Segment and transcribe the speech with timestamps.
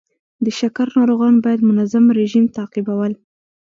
[0.45, 3.11] د شکر ناروغان باید منظم رژیم تعقیبول.